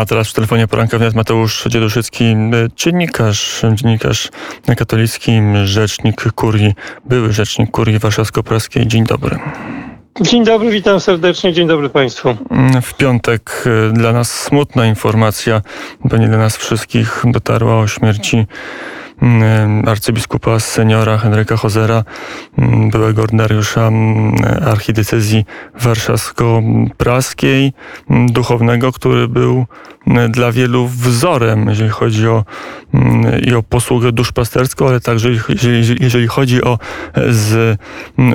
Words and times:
A 0.00 0.06
teraz 0.06 0.28
w 0.28 0.32
telefonie 0.32 0.68
poranka 0.68 0.98
wnet 0.98 1.14
Mateusz 1.14 1.64
Dzieduszycki, 1.68 2.36
dziennikarz, 2.76 3.62
dziennikarz 3.74 4.28
katolicki, 4.76 5.32
rzecznik 5.64 6.32
kurii, 6.32 6.74
były 7.04 7.32
rzecznik 7.32 7.70
kurii 7.70 7.98
warszawsko-praskiej. 7.98 8.86
Dzień 8.86 9.04
dobry. 9.04 9.38
Dzień 10.20 10.44
dobry, 10.44 10.70
witam 10.70 11.00
serdecznie, 11.00 11.52
dzień 11.52 11.68
dobry 11.68 11.88
Państwu. 11.88 12.36
W 12.82 12.94
piątek 12.94 13.64
e, 13.66 13.92
dla 13.92 14.12
nas 14.12 14.40
smutna 14.40 14.86
informacja, 14.86 15.62
pewnie 16.10 16.28
dla 16.28 16.38
nas 16.38 16.56
wszystkich 16.56 17.22
dotarła 17.24 17.78
o 17.78 17.86
śmierci 17.86 18.36
Mm, 18.36 18.46
arcybiskupa 19.86 20.60
seniora 20.60 21.18
Henryka 21.18 21.56
Hozera, 21.56 22.04
mm, 22.58 22.90
byłego 22.90 23.22
ordynariusza 23.22 23.88
mm, 23.88 24.34
archidiecezji 24.66 25.44
warszawsko-praskiej, 25.80 27.72
duchownego, 28.10 28.92
który 28.92 29.28
był 29.28 29.66
dla 30.28 30.52
wielu 30.52 30.86
wzorem, 30.86 31.68
jeżeli 31.68 31.90
chodzi 31.90 32.28
o, 32.28 32.44
i 33.46 33.54
o 33.54 33.62
posługę 33.62 34.12
duszpasterską, 34.12 34.88
ale 34.88 35.00
także 35.00 35.28
jeżeli, 35.48 35.96
jeżeli 36.00 36.26
chodzi 36.26 36.62
o 36.62 36.78
z, 37.28 37.78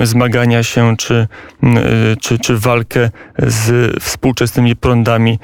zmagania 0.02 0.62
się 0.62 0.96
czy, 0.96 1.28
czy, 2.20 2.38
czy 2.38 2.58
walkę 2.58 3.10
z 3.38 3.94
współczesnymi 4.02 4.76
prądami 4.76 5.38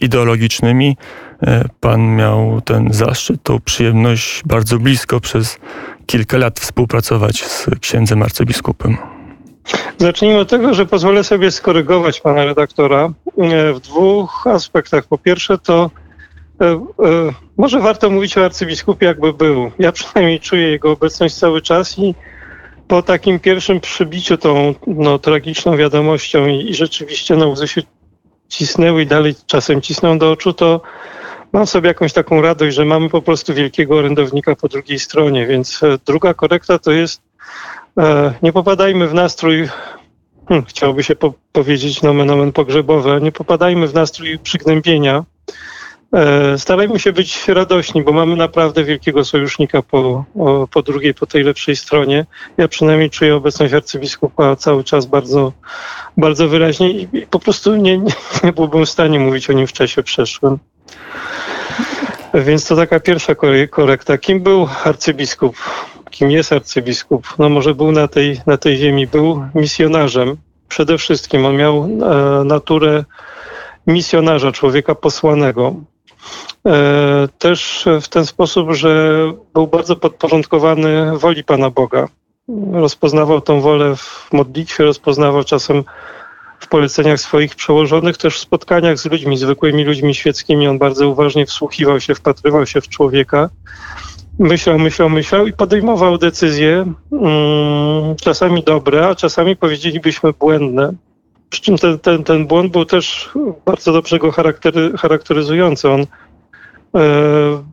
ideologicznymi. 0.00 0.96
E, 1.42 1.64
pan 1.80 2.16
miał 2.16 2.60
ten 2.60 2.92
zaszczyt, 2.92 3.42
tą 3.42 3.60
przyjemność 3.60 4.42
bardzo 4.46 4.78
blisko 4.78 5.20
przez 5.20 5.58
kilka 6.06 6.38
lat 6.38 6.60
współpracować 6.60 7.44
z 7.44 7.66
księdzem 7.80 8.22
arcybiskupem. 8.22 8.96
Zacznijmy 9.98 10.38
od 10.38 10.48
tego, 10.48 10.74
że 10.74 10.86
pozwolę 10.86 11.24
sobie 11.24 11.50
skorygować 11.50 12.20
pana 12.20 12.44
redaktora 12.44 13.12
e, 13.38 13.72
w 13.72 13.80
dwóch 13.80 14.46
aspektach. 14.46 15.06
Po 15.06 15.18
pierwsze, 15.18 15.58
to 15.58 15.90
e, 16.60 16.80
może 17.56 17.80
warto 17.80 18.10
mówić 18.10 18.38
o 18.38 18.44
arcybiskupie, 18.44 19.06
jakby 19.06 19.32
był. 19.32 19.70
Ja 19.78 19.92
przynajmniej 19.98 20.40
czuję 20.40 20.68
jego 20.68 20.92
obecność 20.92 21.34
cały 21.34 21.62
czas 21.62 21.98
i 21.98 22.14
po 22.88 23.02
takim 23.02 23.40
pierwszym 23.40 23.80
przybiciu 23.80 24.36
tą 24.36 24.74
no, 24.86 25.18
tragiczną 25.18 25.76
wiadomością 25.76 26.46
i, 26.46 26.70
i 26.70 26.74
rzeczywiście 26.74 27.36
no, 27.36 27.48
łzy 27.48 27.68
się 27.68 27.82
cisnęły 28.48 29.02
i 29.02 29.06
dalej 29.06 29.34
czasem 29.46 29.80
cisną 29.80 30.18
do 30.18 30.32
oczu, 30.32 30.52
to 30.52 30.80
mam 31.52 31.66
sobie 31.66 31.88
jakąś 31.88 32.12
taką 32.12 32.42
radość, 32.42 32.76
że 32.76 32.84
mamy 32.84 33.08
po 33.08 33.22
prostu 33.22 33.54
wielkiego 33.54 33.94
orędownika 33.96 34.56
po 34.56 34.68
drugiej 34.68 34.98
stronie, 34.98 35.46
więc 35.46 35.82
e, 35.82 35.98
druga 36.06 36.34
korekta 36.34 36.78
to 36.78 36.92
jest 36.92 37.22
e, 37.98 38.34
nie 38.42 38.52
popadajmy 38.52 39.08
w 39.08 39.14
nastrój, 39.14 39.68
hmm, 40.48 40.66
chciałoby 40.66 41.02
się 41.02 41.16
po, 41.16 41.32
powiedzieć 41.52 42.02
nomen 42.02 42.30
omen 42.30 42.52
pogrzebowy, 42.52 43.20
nie 43.22 43.32
popadajmy 43.32 43.88
w 43.88 43.94
nastrój 43.94 44.38
przygnębienia. 44.38 45.24
E, 46.12 46.58
starajmy 46.58 46.98
się 46.98 47.12
być 47.12 47.48
radośni, 47.48 48.02
bo 48.02 48.12
mamy 48.12 48.36
naprawdę 48.36 48.84
wielkiego 48.84 49.24
sojusznika 49.24 49.82
po, 49.82 50.24
po 50.70 50.82
drugiej, 50.82 51.14
po 51.14 51.26
tej 51.26 51.42
lepszej 51.42 51.76
stronie. 51.76 52.26
Ja 52.56 52.68
przynajmniej 52.68 53.10
czuję 53.10 53.36
obecność 53.36 53.74
arcybiskupa 53.74 54.56
cały 54.56 54.84
czas 54.84 55.06
bardzo, 55.06 55.52
bardzo 56.16 56.48
wyraźnie 56.48 56.90
i 56.90 57.08
po 57.30 57.38
prostu 57.38 57.76
nie, 57.76 57.98
nie, 57.98 58.12
nie 58.44 58.52
byłbym 58.52 58.86
w 58.86 58.90
stanie 58.90 59.20
mówić 59.20 59.50
o 59.50 59.52
nim 59.52 59.66
w 59.66 59.72
czasie 59.72 60.02
przeszłym. 60.02 60.58
Więc 62.34 62.66
to 62.66 62.76
taka 62.76 63.00
pierwsza 63.00 63.34
korekta. 63.70 64.18
Kim 64.18 64.40
był 64.40 64.68
arcybiskup? 64.84 65.56
Kim 66.10 66.30
jest 66.30 66.52
arcybiskup? 66.52 67.34
No 67.38 67.48
może 67.48 67.74
był 67.74 67.92
na 67.92 68.08
tej, 68.08 68.40
na 68.46 68.56
tej 68.56 68.76
ziemi, 68.76 69.06
był 69.06 69.44
misjonarzem. 69.54 70.36
Przede 70.68 70.98
wszystkim 70.98 71.46
on 71.46 71.56
miał 71.56 71.84
e, 71.84 72.44
naturę 72.44 73.04
misjonarza, 73.86 74.52
człowieka 74.52 74.94
posłanego. 74.94 75.74
E, 76.66 77.28
też 77.38 77.88
w 78.00 78.08
ten 78.08 78.26
sposób, 78.26 78.72
że 78.72 79.22
był 79.54 79.66
bardzo 79.66 79.96
podporządkowany 79.96 81.18
woli 81.18 81.44
Pana 81.44 81.70
Boga. 81.70 82.08
Rozpoznawał 82.72 83.40
tą 83.40 83.60
wolę 83.60 83.96
w 83.96 84.28
modlitwie, 84.32 84.84
rozpoznawał 84.84 85.44
czasem 85.44 85.84
w 86.60 86.68
poleceniach 86.68 87.20
swoich 87.20 87.54
przełożonych, 87.54 88.16
też 88.16 88.36
w 88.36 88.38
spotkaniach 88.38 88.98
z 88.98 89.06
ludźmi, 89.06 89.36
zwykłymi 89.36 89.84
ludźmi 89.84 90.14
świeckimi. 90.14 90.68
On 90.68 90.78
bardzo 90.78 91.08
uważnie 91.08 91.46
wsłuchiwał 91.46 92.00
się, 92.00 92.14
wpatrywał 92.14 92.66
się 92.66 92.80
w 92.80 92.88
człowieka. 92.88 93.50
Myślał, 94.38 94.78
myślał, 94.78 95.10
myślał 95.10 95.46
i 95.46 95.52
podejmował 95.52 96.18
decyzje, 96.18 96.92
mm, 97.12 98.16
czasami 98.16 98.62
dobre, 98.62 99.08
a 99.08 99.14
czasami 99.14 99.56
powiedzielibyśmy 99.56 100.32
błędne. 100.32 100.92
Przy 101.50 101.62
czym 101.62 101.78
ten, 101.78 101.98
ten, 101.98 102.24
ten 102.24 102.46
błąd 102.46 102.72
był 102.72 102.84
też 102.84 103.30
bardzo 103.64 103.92
dobrze 103.92 104.18
go 104.18 104.32
charaktery, 104.32 104.92
charakteryzujący. 104.98 105.90
On 105.90 106.00
e, 106.00 106.06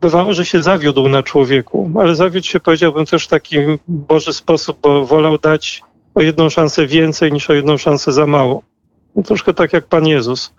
bywało, 0.00 0.32
że 0.32 0.44
się 0.44 0.62
zawiódł 0.62 1.08
na 1.08 1.22
człowieku, 1.22 1.90
ale 2.00 2.14
zawiódł 2.14 2.46
się, 2.46 2.60
powiedziałbym, 2.60 3.06
też 3.06 3.24
w 3.24 3.28
taki 3.28 3.56
Boży 3.88 4.32
sposób, 4.32 4.78
bo 4.82 5.06
wolał 5.06 5.38
dać 5.38 5.82
o 6.14 6.22
jedną 6.22 6.50
szansę 6.50 6.86
więcej 6.86 7.32
niż 7.32 7.50
o 7.50 7.54
jedną 7.54 7.76
szansę 7.76 8.12
za 8.12 8.26
mało. 8.26 8.62
No, 9.18 9.24
troszkę 9.24 9.54
tak 9.54 9.72
jak 9.72 9.86
Pan 9.86 10.06
Jezus. 10.06 10.54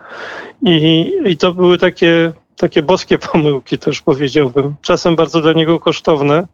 I, 0.62 1.12
i 1.24 1.36
to 1.36 1.54
były 1.54 1.78
takie, 1.78 2.32
takie 2.56 2.82
boskie 2.82 3.18
pomyłki 3.32 3.78
też 3.78 4.02
powiedziałbym. 4.02 4.74
Czasem 4.82 5.16
bardzo 5.16 5.40
dla 5.40 5.52
niego 5.52 5.80
kosztowne, 5.80 6.46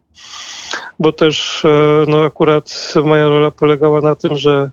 bo 0.99 1.11
też 1.11 1.65
e, 1.65 2.05
no 2.07 2.23
akurat 2.23 2.93
moja 3.03 3.27
rola 3.27 3.51
polegała 3.51 4.01
na 4.01 4.15
tym, 4.15 4.37
że 4.37 4.71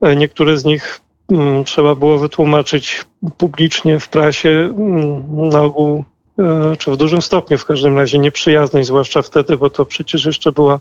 e, 0.00 0.16
niektóre 0.16 0.58
z 0.58 0.64
nich 0.64 1.00
mm, 1.30 1.64
trzeba 1.64 1.94
było 1.94 2.18
wytłumaczyć 2.18 3.04
publicznie 3.36 4.00
w 4.00 4.08
prasie, 4.08 4.50
mm, 4.50 5.48
na 5.48 5.62
ogół 5.62 6.04
e, 6.38 6.76
czy 6.76 6.90
w 6.90 6.96
dużym 6.96 7.22
stopniu 7.22 7.58
w 7.58 7.64
każdym 7.64 7.98
razie 7.98 8.18
nieprzyjaznej, 8.18 8.84
zwłaszcza 8.84 9.22
wtedy, 9.22 9.56
bo 9.56 9.70
to 9.70 9.84
przecież 9.84 10.24
jeszcze 10.24 10.52
była 10.52 10.80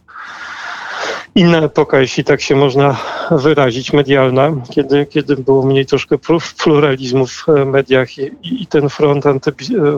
inna 1.36 1.58
epoka, 1.58 2.00
jeśli 2.00 2.24
tak 2.24 2.42
się 2.42 2.56
można 2.56 2.98
wyrazić, 3.32 3.94
medialna, 3.94 4.52
kiedy, 4.72 5.06
kiedy 5.06 5.36
było 5.36 5.66
mniej 5.66 5.86
troszkę 5.86 6.18
pluralizmu 6.64 7.28
w 7.28 7.46
mediach 7.66 8.18
i, 8.18 8.32
i 8.44 8.68
ten 8.68 8.90
front 8.90 9.26
anty, 9.26 9.52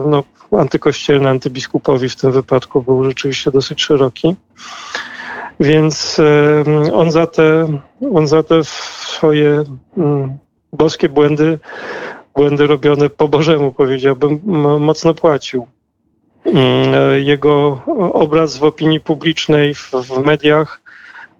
no, 0.06 0.24
antykościelny, 0.58 1.28
antybiskupowi 1.28 2.08
w 2.08 2.16
tym 2.16 2.32
wypadku 2.32 2.82
był 2.82 3.04
rzeczywiście 3.04 3.50
dosyć 3.50 3.82
szeroki. 3.82 4.36
Więc 5.60 6.20
on 6.92 7.10
za 7.10 7.26
te, 7.26 7.78
on 8.14 8.26
za 8.26 8.42
te 8.42 8.64
swoje 8.64 9.64
mm, 9.96 10.38
boskie 10.72 11.08
błędy, 11.08 11.58
błędy 12.34 12.66
robione 12.66 13.10
po 13.10 13.28
Bożemu, 13.28 13.72
powiedziałbym, 13.72 14.40
mocno 14.80 15.14
płacił. 15.14 15.66
Mm, 16.44 17.24
jego 17.24 17.80
obraz 18.12 18.56
w 18.56 18.64
opinii 18.64 19.00
publicznej, 19.00 19.74
w 19.74 20.24
mediach 20.24 20.80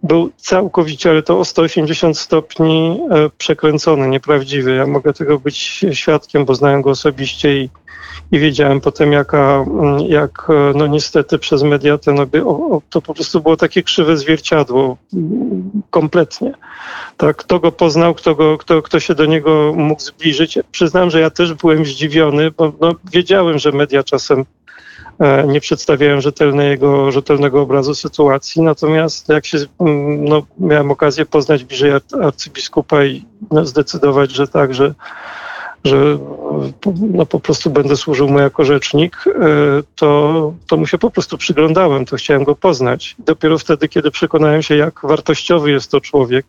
był 0.06 0.30
całkowicie, 0.36 1.10
ale 1.10 1.22
to 1.22 1.38
o 1.38 1.44
180 1.44 2.18
stopni 2.18 3.00
e, 3.10 3.30
przekręcony, 3.38 4.08
nieprawdziwy. 4.08 4.74
Ja 4.74 4.86
mogę 4.86 5.12
tego 5.12 5.38
być 5.38 5.86
świadkiem, 5.92 6.44
bo 6.44 6.54
znałem 6.54 6.82
go 6.82 6.90
osobiście 6.90 7.56
i, 7.56 7.70
i 8.32 8.38
wiedziałem 8.38 8.80
potem, 8.80 9.12
jaka, 9.12 9.64
mm, 9.66 10.00
jak 10.00 10.46
e, 10.48 10.72
no 10.78 10.86
niestety 10.86 11.38
przez 11.38 11.62
media 11.62 11.98
ten, 11.98 12.16
to 12.90 13.02
po 13.02 13.14
prostu 13.14 13.40
było 13.40 13.56
takie 13.56 13.82
krzywe 13.82 14.16
zwierciadło, 14.16 14.96
mm, 15.14 15.82
kompletnie. 15.90 16.52
Tak, 17.16 17.36
kto 17.36 17.60
go 17.60 17.72
poznał, 17.72 18.14
kto, 18.14 18.34
go, 18.34 18.58
kto, 18.58 18.82
kto 18.82 19.00
się 19.00 19.14
do 19.14 19.24
niego 19.24 19.72
mógł 19.76 20.02
zbliżyć. 20.02 20.58
Przyznam, 20.70 21.10
że 21.10 21.20
ja 21.20 21.30
też 21.30 21.54
byłem 21.54 21.84
zdziwiony, 21.84 22.50
bo 22.50 22.72
no, 22.80 22.92
wiedziałem, 23.12 23.58
że 23.58 23.72
media 23.72 24.02
czasem 24.02 24.44
nie 25.46 25.60
przedstawiają 25.60 26.20
rzetelnego, 26.20 27.12
rzetelnego 27.12 27.62
obrazu 27.62 27.94
sytuacji. 27.94 28.62
Natomiast 28.62 29.28
jak 29.28 29.46
się, 29.46 29.58
mm, 29.80 30.24
no, 30.24 30.42
miałem 30.58 30.90
okazję 30.90 31.26
poznać 31.26 31.64
bliżej 31.64 31.92
arcybiskupa 32.22 33.04
i 33.04 33.24
no, 33.50 33.66
zdecydować, 33.66 34.30
że 34.30 34.48
tak, 34.48 34.74
że, 34.74 34.94
że 35.84 36.18
no, 37.00 37.26
po 37.26 37.40
prostu 37.40 37.70
będę 37.70 37.96
służył 37.96 38.28
mu 38.28 38.38
jako 38.38 38.64
rzecznik, 38.64 39.24
e, 39.26 39.32
to, 39.94 40.52
to 40.66 40.76
mu 40.76 40.86
się 40.86 40.98
po 40.98 41.10
prostu 41.10 41.38
przyglądałem, 41.38 42.04
to 42.04 42.16
chciałem 42.16 42.44
go 42.44 42.54
poznać. 42.54 43.16
Dopiero 43.18 43.58
wtedy, 43.58 43.88
kiedy 43.88 44.10
przekonałem 44.10 44.62
się, 44.62 44.76
jak 44.76 45.00
wartościowy 45.02 45.70
jest 45.70 45.90
to 45.90 46.00
człowiek, 46.00 46.46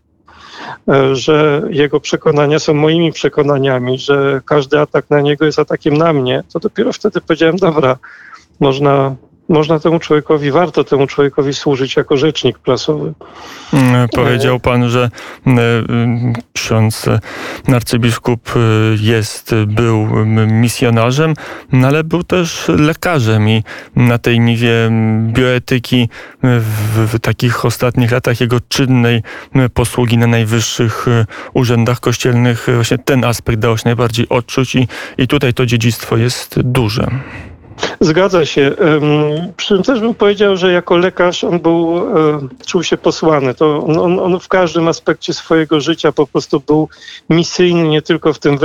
e, 0.90 1.16
że 1.16 1.62
jego 1.70 2.00
przekonania 2.00 2.60
są 2.60 2.74
moimi 2.74 3.12
przekonaniami, 3.12 4.00
że 4.00 4.42
każdy 4.46 4.80
atak 4.80 5.10
na 5.10 5.22
niego 5.22 5.46
jest 5.46 5.60
atakiem 5.60 5.98
na 5.98 6.14
mnie, 6.14 6.44
to 6.54 6.60
dopiero 6.60 6.94
wtedy 6.94 7.22
powiedziałem, 7.22 7.56
dobra, 7.56 7.98
można 8.60 9.16
można 9.50 9.80
temu 9.80 10.00
człowiekowi, 10.00 10.52
warto 10.52 10.84
temu 10.84 11.08
człowiekowi 11.08 11.54
służyć 11.54 11.96
jako 11.96 12.18
rzecznik 12.18 12.60
prasowy. 12.60 13.14
Mm, 13.74 14.10
powiedział 14.10 14.60
pan, 14.60 14.90
że 14.90 15.10
mm, 15.46 15.86
mm, 15.90 16.34
ksiądz 16.54 17.06
arcybiskup 17.74 18.54
jest, 19.02 19.56
był 19.68 20.08
misjonarzem, 20.48 21.34
ale 21.86 22.04
był 22.04 22.24
też 22.24 22.68
lekarzem 22.68 23.50
i 23.50 23.64
na 23.96 24.18
tej 24.18 24.40
niwie 24.40 24.92
bioetyki 25.28 26.10
w, 26.44 27.08
w 27.14 27.20
takich 27.20 27.66
ostatnich 27.66 28.12
latach 28.12 28.42
jego 28.42 28.58
czynnej 28.70 29.24
posługi 29.74 30.18
na 30.18 30.28
najwyższych 30.28 31.06
urzędach 31.54 32.00
kościelnych 32.00 32.68
właśnie 32.76 32.98
ten 32.98 33.24
aspekt 33.24 33.60
dało 33.60 33.78
się 33.78 33.84
najbardziej 33.86 34.30
odczuć 34.30 34.76
i, 34.76 34.88
i 35.18 35.28
tutaj 35.28 35.54
to 35.54 35.66
dziedzictwo 35.66 36.18
jest 36.18 36.60
duże. 36.62 37.08
Zgadza 38.00 38.46
się. 38.46 38.76
Przy 39.58 39.74
tym 39.74 39.84
też 39.84 40.00
bym 40.00 40.14
powiedział, 40.14 40.58
że 40.58 40.72
jako 40.72 40.98
lekarz 40.98 41.44
on 41.44 41.60
był, 41.60 42.02
czuł 42.66 42.84
się 42.84 42.98
posłany. 42.98 43.54
To 43.54 43.84
on, 43.86 44.20
on 44.20 44.40
w 44.40 44.48
każdym 44.48 44.88
aspekcie 44.88 45.34
swojego 45.34 45.82
życia 45.82 46.12
po 46.12 46.28
prostu 46.28 46.60
był 46.60 46.90
misyjny, 47.30 47.84
nie 47.84 48.02
tylko 48.02 48.34
w 48.34 48.40
tym 48.40 48.58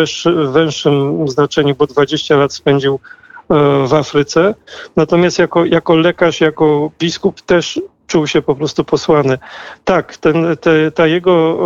węższym 0.52 1.28
znaczeniu, 1.28 1.74
bo 1.74 1.86
20 1.86 2.36
lat 2.36 2.52
spędził 2.52 2.94
e, 2.94 3.86
w 3.86 3.94
Afryce. 3.94 4.54
Natomiast 4.96 5.38
jako, 5.38 5.64
jako 5.64 5.96
lekarz, 5.96 6.40
jako 6.40 6.90
biskup 6.98 7.40
też 7.40 7.80
czuł 8.12 8.26
się 8.26 8.42
po 8.42 8.54
prostu 8.54 8.84
posłany. 8.84 9.38
Tak, 9.84 10.16
ten, 10.16 10.56
te, 10.60 10.90
ta 10.90 11.06
jego 11.06 11.58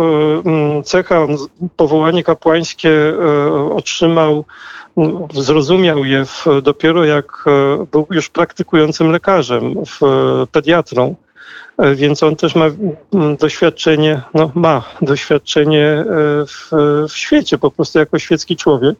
e, 0.77 0.83
cecha, 0.83 1.27
powołanie 1.75 2.23
kapłańskie 2.23 2.89
e, 2.89 3.73
otrzymał 3.73 4.45
zrozumiał 5.33 6.05
je 6.05 6.25
w, 6.25 6.45
dopiero 6.63 7.05
jak 7.05 7.43
e, 7.47 7.85
był 7.91 8.07
już 8.11 8.29
praktykującym 8.29 9.11
lekarzem, 9.11 9.73
w, 9.85 9.99
pediatrą. 10.51 11.15
Więc 11.95 12.23
on 12.23 12.35
też 12.35 12.55
ma 12.55 12.65
doświadczenie, 13.39 14.21
no 14.33 14.51
ma 14.55 14.83
doświadczenie 15.01 16.05
w, 16.47 16.69
w 17.09 17.17
świecie, 17.17 17.57
po 17.57 17.71
prostu 17.71 17.99
jako 17.99 18.19
świecki 18.19 18.55
człowiek. 18.55 18.95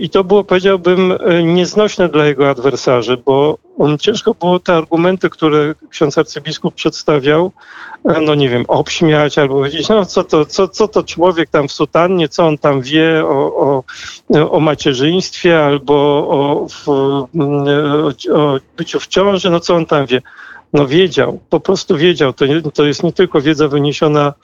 I 0.00 0.10
to 0.10 0.24
było, 0.24 0.44
powiedziałbym, 0.44 1.14
nieznośne 1.44 2.08
dla 2.08 2.26
jego 2.26 2.50
adwersarzy, 2.50 3.16
bo 3.16 3.58
on 3.78 3.98
ciężko 3.98 4.34
było 4.34 4.58
te 4.58 4.74
argumenty, 4.74 5.30
które 5.30 5.74
ksiądz 5.90 6.18
arcybiskup 6.18 6.74
przedstawiał, 6.74 7.52
no 8.04 8.34
nie 8.34 8.48
wiem, 8.48 8.64
obśmiać 8.68 9.38
albo 9.38 9.54
powiedzieć, 9.54 9.88
no 9.88 10.06
co 10.06 10.24
to, 10.24 10.46
co, 10.46 10.68
co 10.68 10.88
to 10.88 11.02
człowiek 11.02 11.50
tam 11.50 11.68
w 11.68 11.72
sutannie, 11.72 12.28
co 12.28 12.46
on 12.46 12.58
tam 12.58 12.82
wie 12.82 13.24
o, 13.24 13.56
o, 13.56 14.50
o 14.50 14.60
macierzyństwie 14.60 15.64
albo 15.64 15.94
o, 16.28 16.66
o, 16.86 17.28
o 18.34 18.58
byciu 18.76 19.00
w 19.00 19.06
ciąży, 19.06 19.50
no 19.50 19.60
co 19.60 19.74
on 19.74 19.86
tam 19.86 20.06
wie. 20.06 20.22
No 20.72 20.86
wiedział, 20.86 21.40
po 21.50 21.60
prostu 21.60 21.96
wiedział. 21.96 22.32
To, 22.32 22.46
nie, 22.46 22.62
to 22.62 22.84
jest 22.84 23.02
nie 23.02 23.12
tylko 23.12 23.40
wiedza 23.40 23.68
wyniesiona 23.68 24.34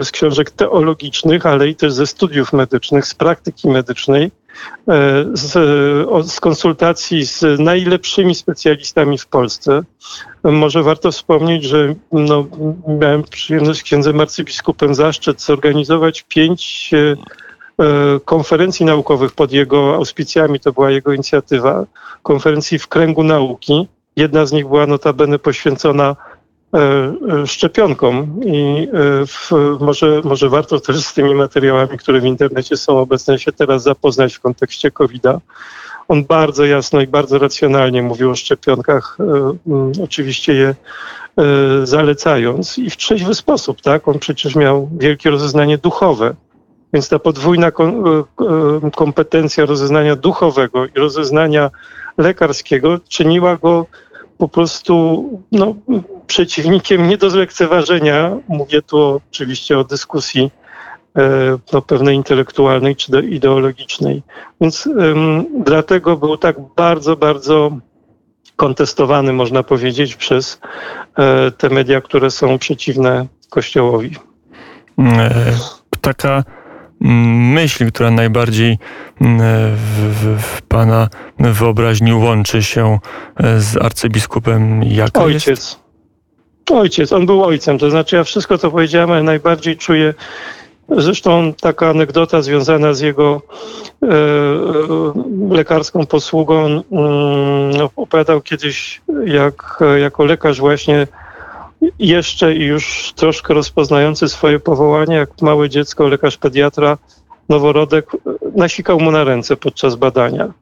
z 0.00 0.10
książek 0.10 0.50
teologicznych, 0.50 1.46
ale 1.46 1.68
i 1.68 1.74
też 1.74 1.92
ze 1.92 2.06
studiów 2.06 2.52
medycznych, 2.52 3.06
z 3.06 3.14
praktyki 3.14 3.68
medycznej, 3.68 4.24
e, 4.24 4.30
z, 5.32 5.52
z 6.32 6.40
konsultacji 6.40 7.26
z 7.26 7.60
najlepszymi 7.60 8.34
specjalistami 8.34 9.18
w 9.18 9.26
Polsce. 9.26 9.82
Może 10.42 10.82
warto 10.82 11.12
wspomnieć, 11.12 11.64
że 11.64 11.94
no, 12.12 12.46
miałem 13.00 13.22
przyjemność 13.22 13.82
księdzem 13.82 14.20
arcybiskupem 14.20 14.94
zaszczyt 14.94 15.42
zorganizować 15.42 16.22
pięć 16.22 16.90
e, 16.94 17.16
konferencji 18.24 18.86
naukowych 18.86 19.32
pod 19.32 19.52
jego 19.52 19.94
auspicjami, 19.94 20.60
to 20.60 20.72
była 20.72 20.90
jego 20.90 21.12
inicjatywa, 21.12 21.86
konferencji 22.22 22.78
w 22.78 22.88
kręgu 22.88 23.22
nauki. 23.22 23.88
Jedna 24.16 24.46
z 24.46 24.52
nich 24.52 24.68
była 24.68 24.86
notabene 24.86 25.38
poświęcona 25.38 26.16
E, 26.74 26.78
e, 26.78 27.46
szczepionkom 27.46 28.40
i 28.44 28.88
e, 28.92 29.26
w, 29.26 29.50
może, 29.80 30.20
może 30.24 30.48
warto 30.48 30.80
też 30.80 31.04
z 31.04 31.14
tymi 31.14 31.34
materiałami, 31.34 31.98
które 31.98 32.20
w 32.20 32.24
internecie 32.24 32.76
są 32.76 32.98
obecne, 32.98 33.38
się 33.38 33.52
teraz 33.52 33.82
zapoznać 33.82 34.34
w 34.34 34.40
kontekście 34.40 34.90
COVID-a. 34.90 35.40
On 36.08 36.24
bardzo 36.24 36.64
jasno 36.64 37.00
i 37.00 37.06
bardzo 37.06 37.38
racjonalnie 37.38 38.02
mówił 38.02 38.30
o 38.30 38.34
szczepionkach, 38.34 39.18
oczywiście 40.04 40.54
je 40.54 40.74
zalecając 41.84 42.78
i 42.78 42.90
w 42.90 42.96
trzeźwy 42.96 43.34
sposób, 43.34 43.80
tak? 43.80 44.08
On 44.08 44.18
przecież 44.18 44.54
miał 44.54 44.88
wielkie 44.98 45.30
rozeznanie 45.30 45.78
duchowe, 45.78 46.34
więc 46.92 47.08
ta 47.08 47.18
podwójna 47.18 47.70
kompetencja 48.96 49.66
rozeznania 49.66 50.16
duchowego 50.16 50.86
i 50.86 50.90
rozeznania 50.94 51.70
lekarskiego 52.18 52.98
czyniła 53.08 53.56
go 53.56 53.86
po 54.40 54.48
prostu 54.48 55.24
no, 55.52 55.74
przeciwnikiem 56.26 57.08
nie 57.08 57.16
do 57.16 57.30
zlekceważenia. 57.30 58.36
Mówię 58.48 58.82
tu 58.82 59.20
oczywiście 59.30 59.78
o 59.78 59.84
dyskusji 59.84 60.50
e, 61.16 61.22
no, 61.72 61.82
pewnej 61.82 62.16
intelektualnej 62.16 62.96
czy 62.96 63.20
ideologicznej. 63.20 64.22
Więc 64.60 64.88
dlatego 65.64 66.16
był 66.16 66.36
tak 66.36 66.56
bardzo, 66.76 67.16
bardzo 67.16 67.70
kontestowany, 68.56 69.32
można 69.32 69.62
powiedzieć, 69.62 70.16
przez 70.16 70.60
e, 71.18 71.50
te 71.50 71.68
media, 71.68 72.00
które 72.00 72.30
są 72.30 72.58
przeciwne 72.58 73.26
Kościołowi. 73.50 74.16
E, 74.98 75.52
taka 76.00 76.44
myśl, 77.00 77.88
która 77.88 78.10
najbardziej 78.10 78.78
w, 79.20 80.14
w, 80.20 80.42
w 80.42 80.62
Pana 80.62 81.08
wyobraźni 81.38 82.14
łączy 82.14 82.62
się 82.62 82.98
z 83.58 83.76
arcybiskupem? 83.76 84.82
Jaka 84.82 85.22
Ojciec. 85.22 85.46
Jest? 85.46 85.80
Ojciec, 86.70 87.12
on 87.12 87.26
był 87.26 87.44
ojcem, 87.44 87.78
to 87.78 87.90
znaczy 87.90 88.16
ja 88.16 88.24
wszystko 88.24 88.58
to 88.58 88.70
powiedziałem, 88.70 89.24
najbardziej 89.24 89.76
czuję, 89.76 90.14
zresztą 90.88 91.52
taka 91.60 91.90
anegdota 91.90 92.42
związana 92.42 92.94
z 92.94 93.00
jego 93.00 93.42
e, 94.02 94.06
e 94.06 94.14
lekarską 95.50 96.06
posługą, 96.06 96.66
mm, 96.66 96.82
opowiadał 97.96 98.40
kiedyś, 98.40 99.00
jak 99.24 99.78
jako 100.00 100.24
lekarz 100.24 100.60
właśnie 100.60 101.06
jeszcze 101.98 102.54
już 102.54 103.12
troszkę 103.16 103.54
rozpoznający 103.54 104.28
swoje 104.28 104.58
powołanie, 104.58 105.14
jak 105.14 105.42
małe 105.42 105.68
dziecko, 105.68 106.08
lekarz 106.08 106.36
pediatra, 106.36 106.98
noworodek, 107.48 108.10
nasikał 108.56 109.00
mu 109.00 109.10
na 109.10 109.24
ręce 109.24 109.56
podczas 109.56 109.96
badania. 109.96 110.52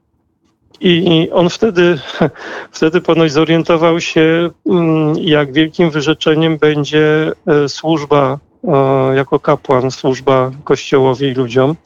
I 0.81 1.29
on 1.32 1.50
wtedy, 1.50 1.99
wtedy 2.73 3.00
ponoć 3.00 3.32
zorientował 3.32 4.00
się, 4.00 4.50
mm, 4.67 5.15
jak 5.19 5.53
wielkim 5.53 5.91
wyrzeczeniem 5.91 6.59
będzie 6.59 7.32
e, 7.47 7.69
służba 7.69 8.38
e, 8.64 9.17
jako 9.17 9.41
kapłan, 9.41 9.91
służba 9.91 10.50
Kościołowi 10.64 11.26
i 11.26 11.35
ludziom, 11.35 11.76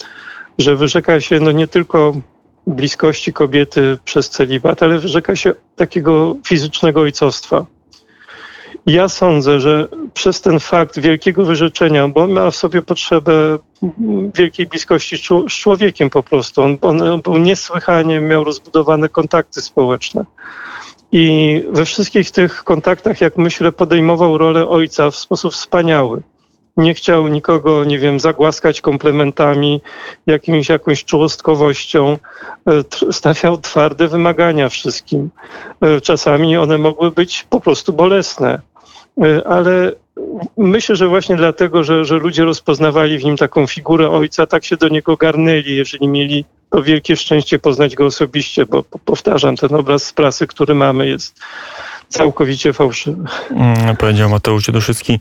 że 0.59 0.77
wyrzeka 0.77 1.21
się 1.21 1.41
no 1.41 1.53
nie 1.53 1.69
tylko 1.69 2.13
bliskości 2.67 3.33
kobiety 3.33 3.99
przez 4.05 4.31
celibat, 4.31 4.83
ale 4.83 4.99
wyrzeka 4.99 5.37
się 5.37 5.55
takiego 5.77 6.37
fizycznego 6.47 7.01
ojcostwa. 7.01 7.67
Ja 8.87 9.09
sądzę, 9.09 9.61
że 9.61 9.89
przez 10.15 10.41
ten 10.41 10.61
fakt 10.61 10.99
wielkiego 10.99 11.45
wyrzeczenia, 11.45 12.09
bo 12.09 12.23
on 12.23 12.33
ma 12.33 12.51
w 12.51 12.57
sobie 12.57 12.83
potrzebę 12.83 13.59
wielkiej 14.35 14.67
bliskości 14.67 15.17
z 15.49 15.53
człowiekiem 15.53 16.11
po 16.11 16.23
prostu. 16.23 16.63
On, 16.63 16.79
on 16.83 17.23
był 17.23 17.39
niesłychanie, 17.39 18.21
miał 18.21 18.45
rozbudowane 18.45 19.09
kontakty 19.09 19.61
społeczne. 19.61 20.25
I 21.13 21.65
we 21.71 21.85
wszystkich 21.85 22.31
tych 22.31 22.65
kontaktach, 22.65 23.21
jak 23.21 23.37
myślę, 23.37 23.73
podejmował 23.73 24.39
rolę 24.39 24.69
ojca 24.69 25.11
w 25.11 25.17
sposób 25.17 25.53
wspaniały. 25.53 26.23
Nie 26.77 26.95
chciał 26.95 27.29
nikogo, 27.29 27.85
nie 27.85 27.99
wiem, 27.99 28.21
zagłaskać 28.21 28.81
komplementami, 28.81 29.81
jakimś, 30.27 30.69
jakąś 30.69 31.05
czułostkowością. 31.05 32.19
E, 32.69 33.13
stawiał 33.13 33.59
twarde 33.59 34.09
wymagania 34.09 34.69
wszystkim. 34.69 35.31
E, 35.81 36.01
czasami 36.01 36.57
one 36.57 36.79
mogły 36.79 37.11
być 37.11 37.47
po 37.51 37.61
prostu 37.61 37.93
bolesne 37.93 38.72
ale 39.45 39.93
myślę, 40.57 40.97
że 40.97 41.09
właśnie 41.09 41.37
dlatego, 41.37 41.85
że, 41.85 42.05
że 42.05 42.19
ludzie 42.19 42.45
rozpoznawali 42.45 43.19
w 43.19 43.25
nim 43.25 43.37
taką 43.37 43.67
figurę 43.67 44.11
ojca, 44.11 44.47
tak 44.47 44.65
się 44.65 44.77
do 44.77 44.89
niego 44.89 45.17
garnęli, 45.17 45.77
jeżeli 45.77 46.09
mieli 46.09 46.45
to 46.71 46.83
wielkie 46.83 47.17
szczęście 47.17 47.59
poznać 47.59 47.95
go 47.95 48.07
osobiście, 48.07 48.67
bo 48.67 48.83
powtarzam, 49.05 49.57
ten 49.57 49.75
obraz 49.75 50.05
z 50.05 50.13
prasy, 50.13 50.47
który 50.47 50.75
mamy, 50.75 51.09
jest 51.09 51.41
całkowicie 52.09 52.73
fałszywy. 52.73 53.25
Mm, 53.51 53.97
powiedział 53.97 54.31
Mateusz 54.31 54.65
Dzieduszycki, 54.65 55.21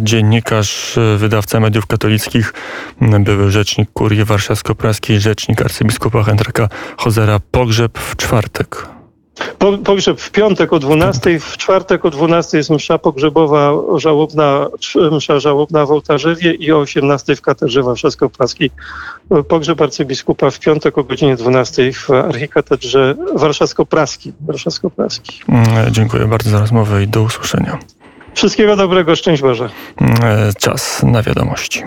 dziennikarz, 0.00 0.98
wydawca 1.16 1.60
mediów 1.60 1.86
katolickich, 1.86 2.54
były 3.00 3.50
rzecznik 3.50 3.90
Kurii 3.92 4.24
Warszawsko-Praskiej, 4.24 5.20
rzecznik 5.20 5.62
arcybiskupa 5.62 6.22
Henryka 6.22 6.68
Hozera. 6.96 7.40
Pogrzeb 7.50 7.98
w 7.98 8.16
czwartek. 8.16 8.97
Po, 9.58 9.78
pogrzeb 9.78 10.20
w 10.20 10.30
piątek 10.30 10.72
o 10.72 10.78
12, 10.78 11.40
w 11.40 11.56
czwartek 11.56 12.04
o 12.04 12.10
12 12.10 12.58
jest 12.58 12.70
msza 12.70 12.98
pogrzebowa 12.98 13.72
żałobna, 13.96 14.66
msza 15.12 15.40
żałobna 15.40 15.86
w 15.86 15.90
Ołtarzewie 15.90 16.54
i 16.54 16.72
o 16.72 16.78
18 16.78 17.36
w 17.36 17.40
katedrze 17.42 17.82
warszawsko-praskiej. 17.82 18.70
Pogrzeb 19.48 19.80
arcybiskupa 19.80 20.50
w 20.50 20.58
piątek 20.58 20.98
o 20.98 21.04
godzinie 21.04 21.36
12 21.36 21.92
w 21.92 22.10
archikatedrze 22.10 23.14
warszawsko-praskiej. 23.34 24.32
warszawsko-praskiej. 24.40 25.36
Mm, 25.48 25.66
Dziękuję 25.92 26.26
bardzo 26.26 26.50
za 26.50 26.58
rozmowę 26.58 27.02
i 27.02 27.08
do 27.08 27.22
usłyszenia. 27.22 27.78
Wszystkiego 28.34 28.76
dobrego, 28.76 29.16
szczęść 29.16 29.42
Boże. 29.42 29.68
Mm, 30.00 30.18
Czas 30.58 31.02
na 31.02 31.22
wiadomości. 31.22 31.82